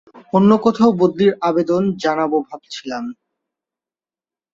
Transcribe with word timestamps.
অন্য 0.33 0.51
কোথাও 0.57 0.89
বদলির 0.99 1.31
আবেদন 1.41 1.83
জানাব 2.03 2.31
ভাবছিলাম। 2.47 3.03